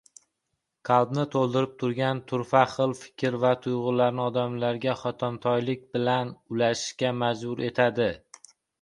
[0.87, 8.15] qalbini toʻldirib turgan turfa xil fikr va tuygʻularni odamlarga hotamtoylik bilan ulashishga majbur etadi.